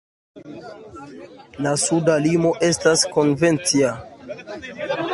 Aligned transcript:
La 1.65 1.75
suda 1.83 2.17
limo 2.25 2.55
estas 2.71 3.07
konvencia. 3.19 3.97